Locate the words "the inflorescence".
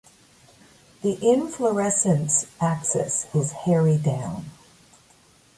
1.03-2.47